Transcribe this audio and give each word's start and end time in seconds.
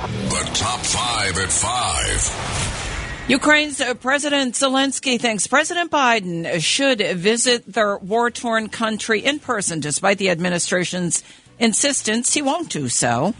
The 0.00 0.50
top 0.54 0.80
five 0.80 1.36
at 1.36 1.52
five. 1.52 3.28
Ukraine's 3.28 3.82
uh, 3.82 3.92
President 3.92 4.54
Zelensky 4.54 5.20
thinks 5.20 5.46
President 5.46 5.90
Biden 5.90 6.58
should 6.62 7.00
visit 7.18 7.70
their 7.70 7.98
war 7.98 8.30
torn 8.30 8.70
country 8.70 9.20
in 9.20 9.38
person, 9.40 9.78
despite 9.80 10.16
the 10.16 10.30
administration's 10.30 11.22
insistence 11.58 12.32
he 12.32 12.40
won't 12.40 12.70
do 12.70 12.88
so. 12.88 13.34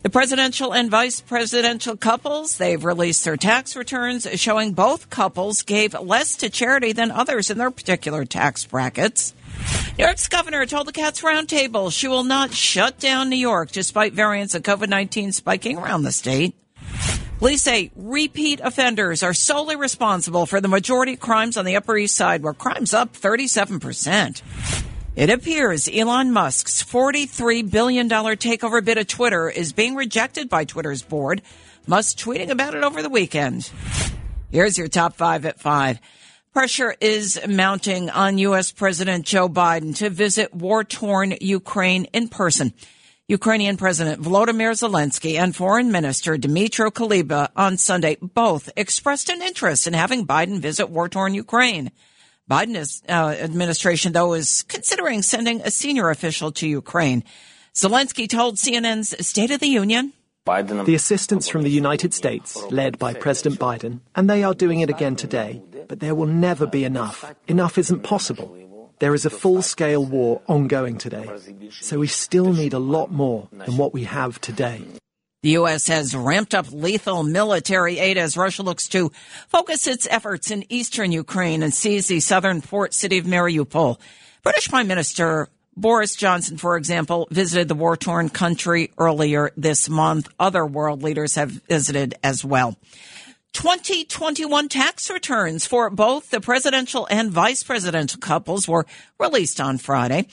The 0.00 0.10
presidential 0.10 0.72
and 0.72 0.90
vice 0.90 1.20
presidential 1.20 1.96
couples, 1.96 2.56
they've 2.56 2.84
released 2.84 3.24
their 3.24 3.36
tax 3.36 3.74
returns 3.74 4.28
showing 4.40 4.72
both 4.72 5.10
couples 5.10 5.62
gave 5.62 5.92
less 5.98 6.36
to 6.36 6.48
charity 6.50 6.92
than 6.92 7.10
others 7.10 7.50
in 7.50 7.58
their 7.58 7.72
particular 7.72 8.24
tax 8.24 8.64
brackets. 8.64 9.34
New 9.98 10.04
York's 10.04 10.28
governor 10.28 10.64
told 10.66 10.86
the 10.86 10.92
Cats 10.92 11.22
Roundtable 11.22 11.90
she 11.90 12.06
will 12.06 12.22
not 12.22 12.52
shut 12.52 13.00
down 13.00 13.28
New 13.28 13.36
York 13.36 13.72
despite 13.72 14.12
variants 14.12 14.54
of 14.54 14.62
COVID 14.62 14.88
19 14.88 15.32
spiking 15.32 15.76
around 15.76 16.04
the 16.04 16.12
state. 16.12 16.54
Police 17.40 17.62
say 17.62 17.90
repeat 17.96 18.60
offenders 18.62 19.24
are 19.24 19.34
solely 19.34 19.74
responsible 19.74 20.46
for 20.46 20.60
the 20.60 20.68
majority 20.68 21.14
of 21.14 21.20
crimes 21.20 21.56
on 21.56 21.64
the 21.64 21.74
Upper 21.74 21.96
East 21.96 22.14
Side, 22.14 22.42
where 22.44 22.54
crime's 22.54 22.94
up 22.94 23.14
37%. 23.14 24.42
It 25.18 25.30
appears 25.30 25.88
Elon 25.92 26.30
Musk's 26.30 26.80
$43 26.80 27.68
billion 27.68 28.08
takeover 28.08 28.84
bid 28.84 28.98
of 28.98 29.08
Twitter 29.08 29.50
is 29.50 29.72
being 29.72 29.96
rejected 29.96 30.48
by 30.48 30.64
Twitter's 30.64 31.02
board. 31.02 31.42
Musk 31.88 32.18
tweeting 32.18 32.50
about 32.50 32.76
it 32.76 32.84
over 32.84 33.02
the 33.02 33.08
weekend. 33.08 33.68
Here's 34.52 34.78
your 34.78 34.86
top 34.86 35.16
five 35.16 35.44
at 35.44 35.58
five. 35.58 35.98
Pressure 36.52 36.94
is 37.00 37.40
mounting 37.48 38.10
on 38.10 38.38
U.S. 38.38 38.70
President 38.70 39.26
Joe 39.26 39.48
Biden 39.48 39.96
to 39.96 40.08
visit 40.08 40.54
war 40.54 40.84
torn 40.84 41.34
Ukraine 41.40 42.04
in 42.12 42.28
person. 42.28 42.72
Ukrainian 43.26 43.76
President 43.76 44.22
Volodymyr 44.22 44.70
Zelensky 44.70 45.36
and 45.36 45.56
Foreign 45.56 45.90
Minister 45.90 46.36
Dmytro 46.36 46.92
Kuleba 46.92 47.48
on 47.56 47.76
Sunday 47.76 48.18
both 48.22 48.70
expressed 48.76 49.30
an 49.30 49.42
interest 49.42 49.88
in 49.88 49.94
having 49.94 50.28
Biden 50.28 50.60
visit 50.60 50.88
war 50.88 51.08
torn 51.08 51.34
Ukraine. 51.34 51.90
Biden 52.48 53.02
uh, 53.08 53.12
administration, 53.12 54.12
though, 54.12 54.32
is 54.32 54.62
considering 54.68 55.20
sending 55.22 55.60
a 55.60 55.70
senior 55.70 56.08
official 56.08 56.50
to 56.52 56.66
Ukraine. 56.66 57.22
Zelensky 57.74 58.28
told 58.28 58.56
CNN's 58.56 59.14
State 59.26 59.50
of 59.50 59.60
the 59.60 59.68
Union. 59.68 60.12
The 60.46 60.94
assistance 60.94 61.46
from 61.46 61.62
the 61.62 61.70
United 61.70 62.14
States, 62.14 62.56
led 62.70 62.98
by 62.98 63.12
President 63.12 63.60
Biden, 63.60 64.00
and 64.16 64.30
they 64.30 64.42
are 64.42 64.54
doing 64.54 64.80
it 64.80 64.88
again 64.88 65.14
today, 65.14 65.60
but 65.88 66.00
there 66.00 66.14
will 66.14 66.26
never 66.26 66.66
be 66.66 66.84
enough. 66.84 67.34
Enough 67.48 67.76
isn't 67.76 68.02
possible. 68.02 68.56
There 68.98 69.14
is 69.14 69.26
a 69.26 69.30
full 69.30 69.60
scale 69.60 70.02
war 70.02 70.40
ongoing 70.48 70.96
today, 70.96 71.28
so 71.82 71.98
we 71.98 72.06
still 72.06 72.54
need 72.54 72.72
a 72.72 72.78
lot 72.78 73.12
more 73.12 73.48
than 73.52 73.76
what 73.76 73.92
we 73.92 74.04
have 74.04 74.40
today. 74.40 74.82
The 75.42 75.50
U.S. 75.50 75.86
has 75.86 76.16
ramped 76.16 76.52
up 76.52 76.72
lethal 76.72 77.22
military 77.22 78.00
aid 78.00 78.18
as 78.18 78.36
Russia 78.36 78.64
looks 78.64 78.88
to 78.88 79.12
focus 79.46 79.86
its 79.86 80.08
efforts 80.10 80.50
in 80.50 80.64
eastern 80.68 81.12
Ukraine 81.12 81.62
and 81.62 81.72
seize 81.72 82.08
the 82.08 82.18
southern 82.18 82.60
port 82.60 82.92
city 82.92 83.18
of 83.18 83.24
Mariupol. 83.24 84.00
British 84.42 84.68
Prime 84.68 84.88
Minister 84.88 85.48
Boris 85.76 86.16
Johnson, 86.16 86.56
for 86.56 86.76
example, 86.76 87.28
visited 87.30 87.68
the 87.68 87.76
war 87.76 87.96
torn 87.96 88.30
country 88.30 88.90
earlier 88.98 89.52
this 89.56 89.88
month. 89.88 90.28
Other 90.40 90.66
world 90.66 91.04
leaders 91.04 91.36
have 91.36 91.50
visited 91.50 92.16
as 92.24 92.44
well. 92.44 92.76
2021 93.52 94.68
tax 94.68 95.08
returns 95.08 95.66
for 95.66 95.88
both 95.88 96.30
the 96.30 96.40
presidential 96.40 97.06
and 97.12 97.30
vice 97.30 97.62
presidential 97.62 98.18
couples 98.18 98.66
were 98.66 98.86
released 99.20 99.60
on 99.60 99.78
Friday. 99.78 100.26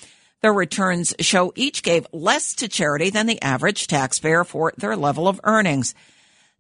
Their 0.46 0.54
returns 0.54 1.16
show 1.22 1.52
each 1.56 1.82
gave 1.82 2.06
less 2.12 2.54
to 2.58 2.68
charity 2.68 3.10
than 3.10 3.26
the 3.26 3.42
average 3.42 3.88
taxpayer 3.88 4.44
for 4.44 4.74
their 4.78 4.96
level 4.96 5.28
of 5.28 5.42
earnings. 5.44 5.96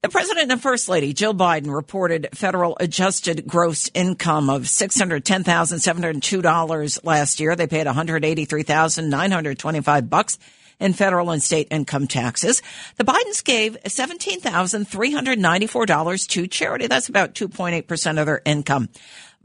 The 0.01 0.09
President 0.09 0.51
and 0.51 0.59
First 0.59 0.89
Lady, 0.89 1.13
Jill 1.13 1.35
Biden, 1.35 1.71
reported 1.71 2.29
federal 2.33 2.75
adjusted 2.79 3.45
gross 3.45 3.91
income 3.93 4.49
of 4.49 4.63
$610,702 4.63 7.05
last 7.05 7.39
year. 7.39 7.55
They 7.55 7.67
paid 7.67 7.85
183,925 7.85 10.09
bucks 10.09 10.39
in 10.79 10.93
federal 10.93 11.29
and 11.29 11.43
state 11.43 11.67
income 11.69 12.07
taxes. 12.07 12.63
The 12.97 13.03
Bidens 13.03 13.43
gave 13.43 13.77
$17,394 13.83 16.27
to 16.29 16.47
charity. 16.47 16.87
That's 16.87 17.09
about 17.09 17.35
2.8% 17.35 18.19
of 18.19 18.25
their 18.25 18.41
income. 18.45 18.89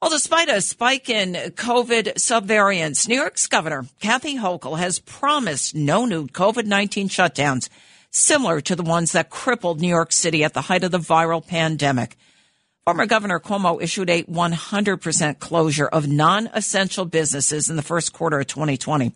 Well, 0.00 0.12
despite 0.12 0.48
a 0.48 0.60
spike 0.60 1.10
in 1.10 1.32
COVID 1.32 2.14
subvariants, 2.14 3.08
New 3.08 3.16
York's 3.16 3.48
governor, 3.48 3.84
Kathy 4.00 4.36
Hochul, 4.36 4.78
has 4.78 5.00
promised 5.00 5.74
no 5.74 6.06
new 6.06 6.28
COVID-19 6.28 7.06
shutdowns 7.06 7.68
similar 8.12 8.60
to 8.60 8.76
the 8.76 8.84
ones 8.84 9.10
that 9.10 9.28
crippled 9.28 9.80
New 9.80 9.88
York 9.88 10.12
City 10.12 10.44
at 10.44 10.54
the 10.54 10.60
height 10.60 10.84
of 10.84 10.92
the 10.92 10.98
viral 10.98 11.44
pandemic. 11.44 12.16
Former 12.88 13.04
Governor 13.04 13.38
Cuomo 13.38 13.82
issued 13.82 14.08
a 14.08 14.22
100% 14.22 15.38
closure 15.38 15.86
of 15.86 16.08
non-essential 16.08 17.04
businesses 17.04 17.68
in 17.68 17.76
the 17.76 17.82
first 17.82 18.14
quarter 18.14 18.40
of 18.40 18.46
2020. 18.46 19.12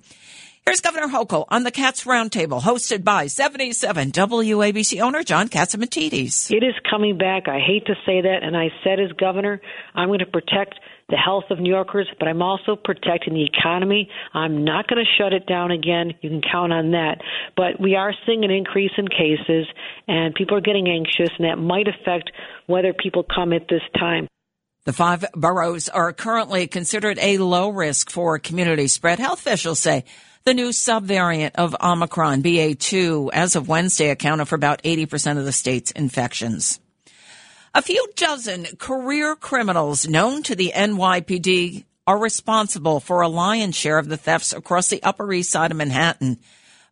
Here's 0.66 0.82
Governor 0.82 1.08
Hochul 1.08 1.46
on 1.48 1.62
the 1.62 1.70
Cats 1.70 2.04
Roundtable, 2.04 2.60
hosted 2.60 3.02
by 3.02 3.28
77 3.28 4.12
WABC 4.12 5.00
owner 5.00 5.22
John 5.22 5.48
Catsimatidis. 5.48 6.50
It 6.50 6.62
is 6.62 6.74
coming 6.90 7.16
back. 7.16 7.48
I 7.48 7.60
hate 7.60 7.86
to 7.86 7.94
say 8.04 8.20
that, 8.20 8.40
and 8.42 8.58
I 8.58 8.68
said 8.84 9.00
as 9.00 9.10
governor, 9.12 9.58
I'm 9.94 10.08
going 10.08 10.18
to 10.18 10.26
protect 10.26 10.78
the 11.12 11.18
health 11.18 11.44
of 11.50 11.60
New 11.60 11.70
Yorkers, 11.70 12.08
but 12.18 12.26
I'm 12.26 12.40
also 12.40 12.74
protecting 12.74 13.34
the 13.34 13.44
economy. 13.44 14.08
I'm 14.32 14.64
not 14.64 14.88
going 14.88 15.04
to 15.04 15.22
shut 15.22 15.34
it 15.34 15.46
down 15.46 15.70
again. 15.70 16.14
You 16.22 16.30
can 16.30 16.40
count 16.40 16.72
on 16.72 16.92
that. 16.92 17.18
But 17.54 17.78
we 17.78 17.94
are 17.96 18.14
seeing 18.24 18.44
an 18.44 18.50
increase 18.50 18.92
in 18.96 19.06
cases, 19.08 19.66
and 20.08 20.34
people 20.34 20.56
are 20.56 20.62
getting 20.62 20.88
anxious, 20.88 21.28
and 21.38 21.46
that 21.46 21.56
might 21.56 21.86
affect 21.86 22.32
whether 22.66 22.94
people 22.94 23.24
come 23.24 23.52
at 23.52 23.68
this 23.68 23.82
time. 24.00 24.26
The 24.86 24.94
five 24.94 25.26
boroughs 25.34 25.90
are 25.90 26.14
currently 26.14 26.66
considered 26.66 27.18
a 27.20 27.36
low 27.38 27.68
risk 27.68 28.10
for 28.10 28.38
community 28.38 28.88
spread. 28.88 29.18
Health 29.18 29.40
officials 29.40 29.80
say 29.80 30.04
the 30.44 30.54
new 30.54 30.70
subvariant 30.70 31.52
of 31.56 31.76
Omicron, 31.78 32.42
BA2, 32.42 33.30
as 33.34 33.54
of 33.54 33.68
Wednesday 33.68 34.08
accounted 34.08 34.48
for 34.48 34.56
about 34.56 34.82
80% 34.82 35.38
of 35.38 35.44
the 35.44 35.52
state's 35.52 35.90
infections. 35.90 36.80
A 37.74 37.80
few 37.80 38.06
dozen 38.16 38.66
career 38.76 39.34
criminals 39.34 40.06
known 40.06 40.42
to 40.42 40.54
the 40.54 40.72
NYPD 40.76 41.86
are 42.06 42.18
responsible 42.18 43.00
for 43.00 43.22
a 43.22 43.28
lion's 43.28 43.74
share 43.74 43.96
of 43.96 44.10
the 44.10 44.18
thefts 44.18 44.52
across 44.52 44.88
the 44.88 45.02
Upper 45.02 45.32
East 45.32 45.52
Side 45.52 45.70
of 45.70 45.78
Manhattan. 45.78 46.38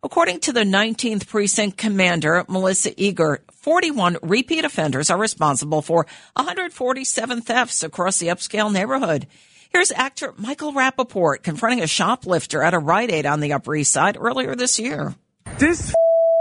According 0.01 0.39
to 0.39 0.51
the 0.51 0.63
19th 0.63 1.27
Precinct 1.27 1.77
Commander, 1.77 2.45
Melissa 2.47 2.99
Eager, 2.99 3.43
41 3.51 4.17
repeat 4.23 4.65
offenders 4.65 5.11
are 5.11 5.19
responsible 5.19 5.83
for 5.83 6.07
147 6.35 7.41
thefts 7.41 7.83
across 7.83 8.17
the 8.17 8.29
upscale 8.29 8.73
neighborhood. 8.73 9.27
Here's 9.69 9.91
actor 9.91 10.33
Michael 10.37 10.73
Rapaport 10.73 11.43
confronting 11.43 11.83
a 11.83 11.87
shoplifter 11.87 12.63
at 12.63 12.73
a 12.73 12.79
Rite 12.79 13.11
Aid 13.11 13.27
on 13.27 13.39
the 13.39 13.53
Upper 13.53 13.75
East 13.75 13.91
Side 13.91 14.17
earlier 14.19 14.55
this 14.55 14.79
year. 14.79 15.13
This 15.59 15.93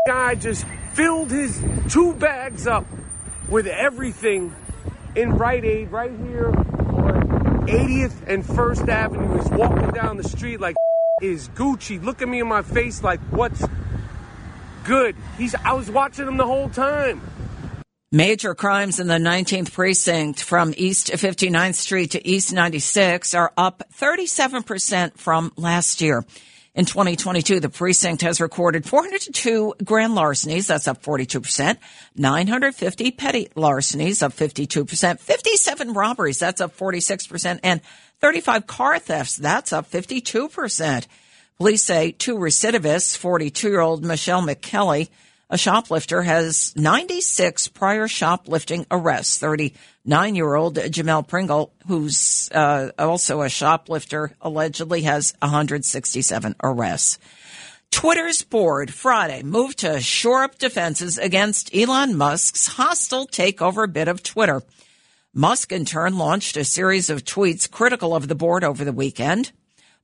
guy 0.06 0.34
just 0.34 0.64
filled 0.94 1.30
his 1.30 1.62
two 1.90 2.14
bags 2.14 2.66
up 2.66 2.86
with 3.50 3.66
everything 3.66 4.54
in 5.16 5.32
Rite 5.36 5.64
Aid 5.64 5.90
right 5.90 6.12
here 6.24 6.48
on 6.48 7.66
80th 7.66 8.28
and 8.28 8.44
1st 8.44 8.88
Avenue. 8.88 9.38
He's 9.38 9.50
walking 9.50 9.90
down 9.90 10.16
the 10.16 10.24
street 10.24 10.60
like 10.60 10.76
is 11.22 11.48
Gucci. 11.50 12.02
Look 12.02 12.22
at 12.22 12.28
me 12.28 12.40
in 12.40 12.46
my 12.46 12.62
face 12.62 13.02
like 13.02 13.20
what's 13.30 13.62
good. 14.84 15.16
He's 15.36 15.54
I 15.56 15.72
was 15.72 15.90
watching 15.90 16.26
him 16.26 16.36
the 16.36 16.46
whole 16.46 16.68
time. 16.68 17.20
Major 18.12 18.56
crimes 18.56 18.98
in 18.98 19.06
the 19.06 19.18
19th 19.18 19.72
precinct 19.72 20.42
from 20.42 20.74
East 20.76 21.12
59th 21.12 21.76
Street 21.76 22.10
to 22.12 22.28
East 22.28 22.52
96 22.52 23.34
are 23.34 23.52
up 23.56 23.84
37% 23.94 25.16
from 25.16 25.52
last 25.56 26.00
year. 26.00 26.24
In 26.72 26.84
2022, 26.84 27.58
the 27.58 27.68
precinct 27.68 28.22
has 28.22 28.40
recorded 28.40 28.86
402 28.86 29.74
grand 29.84 30.14
larcenies, 30.14 30.68
that's 30.68 30.86
up 30.86 31.02
42%, 31.02 31.76
950 32.14 33.10
petty 33.10 33.48
larcenies, 33.56 34.22
up 34.22 34.32
52%, 34.32 35.18
57 35.18 35.92
robberies, 35.92 36.38
that's 36.38 36.60
up 36.60 36.76
46%, 36.76 37.58
and 37.64 37.80
35 38.20 38.68
car 38.68 39.00
thefts, 39.00 39.36
that's 39.36 39.72
up 39.72 39.90
52%. 39.90 41.06
Police 41.58 41.82
say 41.82 42.12
two 42.12 42.36
recidivists, 42.36 43.16
42 43.16 43.68
year 43.68 43.80
old 43.80 44.04
Michelle 44.04 44.42
McKelly, 44.42 45.08
A 45.52 45.58
shoplifter 45.58 46.22
has 46.22 46.72
96 46.76 47.66
prior 47.68 48.06
shoplifting 48.06 48.86
arrests. 48.88 49.38
39 49.38 50.36
year 50.36 50.54
old 50.54 50.76
Jamel 50.76 51.26
Pringle, 51.26 51.72
who's 51.88 52.48
uh, 52.52 52.90
also 52.96 53.42
a 53.42 53.48
shoplifter, 53.48 54.30
allegedly 54.40 55.02
has 55.02 55.34
167 55.40 56.54
arrests. 56.62 57.18
Twitter's 57.90 58.42
board 58.42 58.94
Friday 58.94 59.42
moved 59.42 59.78
to 59.80 60.00
shore 60.00 60.44
up 60.44 60.56
defenses 60.56 61.18
against 61.18 61.74
Elon 61.74 62.16
Musk's 62.16 62.68
hostile 62.68 63.26
takeover 63.26 63.92
bid 63.92 64.06
of 64.06 64.22
Twitter. 64.22 64.62
Musk 65.34 65.72
in 65.72 65.84
turn 65.84 66.16
launched 66.16 66.56
a 66.56 66.64
series 66.64 67.10
of 67.10 67.24
tweets 67.24 67.68
critical 67.68 68.14
of 68.14 68.28
the 68.28 68.36
board 68.36 68.62
over 68.62 68.84
the 68.84 68.92
weekend. 68.92 69.50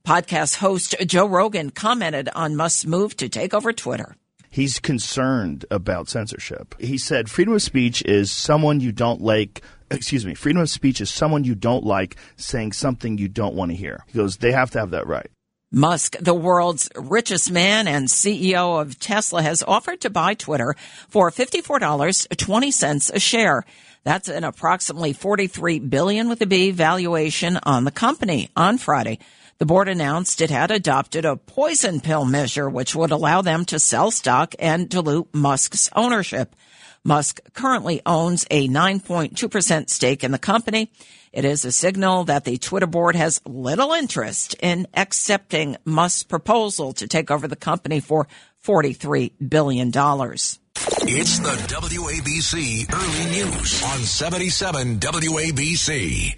Podcast 0.05 0.57
host 0.57 0.95
Joe 1.05 1.25
Rogan 1.25 1.69
commented 1.69 2.27
on 2.35 2.57
Musk's 2.57 2.85
move 2.85 3.15
to 3.15 3.29
take 3.29 3.53
over 3.53 3.71
Twitter. 3.71 4.17
He's 4.49 4.79
concerned 4.79 5.65
about 5.69 6.09
censorship. 6.09 6.75
He 6.79 6.97
said 6.97 7.29
freedom 7.29 7.53
of 7.53 7.61
speech 7.61 8.01
is 8.03 8.31
someone 8.31 8.79
you 8.79 8.91
don't 8.91 9.21
like. 9.21 9.61
Excuse 9.89 10.25
me. 10.25 10.33
Freedom 10.33 10.61
of 10.61 10.69
speech 10.69 10.99
is 10.99 11.09
someone 11.09 11.43
you 11.43 11.55
don't 11.55 11.85
like 11.85 12.17
saying 12.35 12.73
something 12.73 13.17
you 13.17 13.29
don't 13.29 13.55
want 13.55 13.71
to 13.71 13.77
hear. 13.77 14.03
He 14.07 14.17
goes, 14.17 14.37
they 14.37 14.51
have 14.51 14.71
to 14.71 14.79
have 14.79 14.91
that 14.91 15.07
right. 15.07 15.29
Musk, 15.71 16.15
the 16.21 16.33
world's 16.33 16.89
richest 16.95 17.51
man 17.51 17.89
and 17.89 18.07
CEO 18.07 18.81
of 18.81 18.97
Tesla, 18.99 19.41
has 19.41 19.63
offered 19.63 19.99
to 19.99 20.09
buy 20.09 20.33
Twitter 20.33 20.75
for 21.09 21.29
$54.20 21.29 23.13
a 23.13 23.19
share. 23.19 23.65
That's 24.05 24.29
an 24.29 24.45
approximately 24.45 25.11
43 25.11 25.79
billion 25.79 26.29
with 26.29 26.41
a 26.41 26.45
B 26.45 26.71
valuation 26.71 27.59
on 27.63 27.83
the 27.83 27.91
company 27.91 28.49
on 28.55 28.77
Friday. 28.77 29.19
The 29.59 29.65
board 29.65 29.87
announced 29.87 30.39
it 30.39 30.51
had 30.51 30.69
adopted 30.69 31.25
a 31.25 31.35
poison 31.35 31.99
pill 31.99 32.25
measure 32.25 32.69
which 32.69 32.95
would 32.95 33.09
allow 33.09 33.41
them 33.41 33.65
to 33.65 33.79
sell 33.79 34.11
stock 34.11 34.53
and 34.59 34.87
dilute 34.87 35.33
Musk's 35.33 35.89
ownership. 35.95 36.55
Musk 37.03 37.39
currently 37.53 38.01
owns 38.05 38.45
a 38.51 38.67
9.2% 38.67 39.89
stake 39.89 40.23
in 40.23 40.31
the 40.31 40.37
company. 40.37 40.91
It 41.33 41.43
is 41.43 41.65
a 41.65 41.71
signal 41.71 42.25
that 42.25 42.43
the 42.43 42.57
Twitter 42.57 42.85
board 42.85 43.15
has 43.15 43.41
little 43.45 43.93
interest 43.93 44.55
in 44.61 44.87
accepting 44.93 45.77
Musk's 45.85 46.23
proposal 46.23 46.93
to 46.93 47.07
take 47.07 47.31
over 47.31 47.47
the 47.47 47.55
company 47.55 47.99
for 47.99 48.27
$43 48.63 49.31
billion. 49.49 49.87
It's 49.89 51.39
the 51.39 51.49
WABC 51.49 52.93
Early 52.93 53.31
News 53.31 53.83
on 53.83 53.99
77 53.99 54.99
WABC. 54.99 56.35